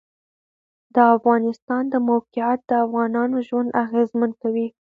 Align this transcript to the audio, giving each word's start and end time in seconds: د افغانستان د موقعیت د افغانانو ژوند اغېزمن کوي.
د 0.95 0.97
افغانستان 1.15 1.83
د 1.89 1.95
موقعیت 2.09 2.59
د 2.65 2.71
افغانانو 2.85 3.37
ژوند 3.47 3.69
اغېزمن 3.83 4.31
کوي. 4.41 4.67